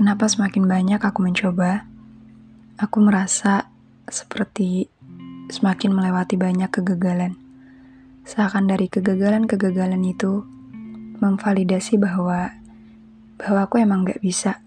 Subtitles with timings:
[0.00, 1.84] Kenapa semakin banyak aku mencoba,
[2.80, 3.68] aku merasa
[4.08, 4.88] seperti
[5.52, 7.36] semakin melewati banyak kegagalan.
[8.24, 10.40] Seakan dari kegagalan-kegagalan itu
[11.20, 12.48] memvalidasi bahwa
[13.36, 14.64] bahwa aku emang gak bisa.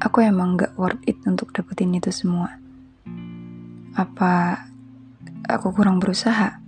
[0.00, 2.48] Aku emang gak worth it untuk dapetin itu semua.
[3.92, 4.56] Apa
[5.52, 6.64] aku kurang berusaha?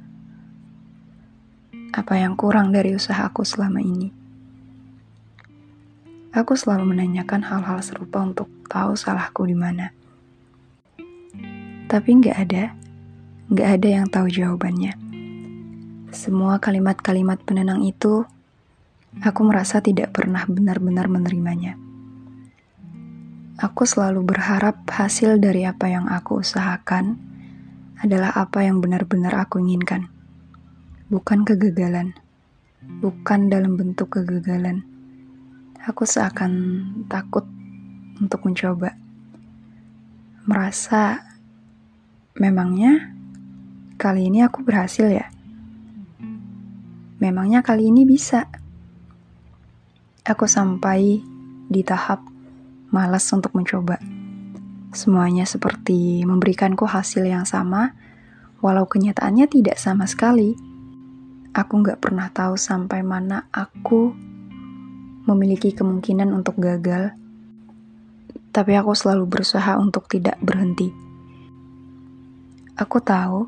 [1.89, 4.24] Apa yang kurang dari usaha aku selama ini?
[6.35, 9.95] Aku selalu menanyakan hal-hal serupa untuk tahu salahku di mana.
[11.87, 12.75] Tapi nggak ada,
[13.55, 14.99] nggak ada yang tahu jawabannya.
[16.11, 18.27] Semua kalimat-kalimat penenang itu,
[19.23, 21.79] aku merasa tidak pernah benar-benar menerimanya.
[23.63, 27.15] Aku selalu berharap hasil dari apa yang aku usahakan
[28.03, 30.11] adalah apa yang benar-benar aku inginkan
[31.13, 32.17] bukan kegagalan,
[32.99, 34.94] bukan dalam bentuk kegagalan.
[35.85, 36.53] Aku seakan
[37.13, 37.45] takut
[38.17, 38.97] untuk mencoba,
[40.49, 41.21] merasa
[42.41, 43.13] memangnya
[44.01, 45.29] kali ini aku berhasil ya.
[47.21, 48.49] Memangnya kali ini bisa.
[50.25, 51.21] Aku sampai
[51.69, 52.25] di tahap
[52.89, 54.01] malas untuk mencoba.
[54.89, 57.93] Semuanya seperti memberikanku hasil yang sama,
[58.65, 60.57] walau kenyataannya tidak sama sekali.
[61.53, 64.33] Aku nggak pernah tahu sampai mana aku
[65.25, 67.17] memiliki kemungkinan untuk gagal,
[68.53, 70.93] tapi aku selalu berusaha untuk tidak berhenti.
[72.77, 73.47] Aku tahu,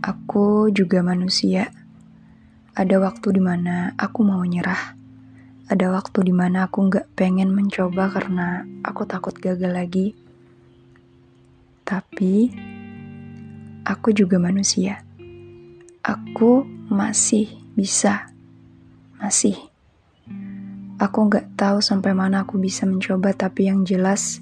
[0.00, 1.68] aku juga manusia.
[2.74, 4.96] Ada waktu di mana aku mau nyerah.
[5.70, 10.14] Ada waktu di mana aku nggak pengen mencoba karena aku takut gagal lagi.
[11.86, 12.50] Tapi
[13.82, 15.02] aku juga manusia.
[16.02, 18.29] Aku masih bisa,
[19.20, 19.54] masih.
[20.96, 24.40] Aku nggak tahu sampai mana aku bisa mencoba, tapi yang jelas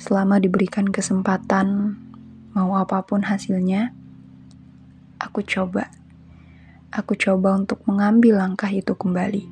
[0.00, 1.96] selama diberikan kesempatan,
[2.56, 3.92] mau apa pun hasilnya,
[5.20, 5.92] aku coba.
[6.94, 9.44] Aku coba untuk mengambil langkah itu kembali.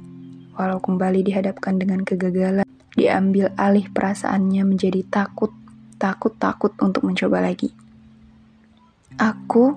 [0.55, 5.51] Walau kembali dihadapkan dengan kegagalan, diambil alih perasaannya menjadi takut,
[5.97, 7.73] takut, takut untuk mencoba lagi.
[9.17, 9.75] Aku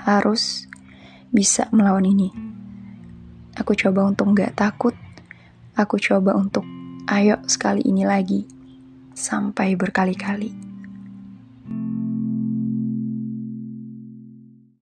[0.00, 0.66] harus
[1.30, 2.49] bisa melawan ini.
[3.60, 4.96] Aku coba untuk nggak takut.
[5.76, 6.64] Aku coba untuk
[7.12, 8.48] ayo sekali ini lagi.
[9.12, 10.69] Sampai berkali-kali.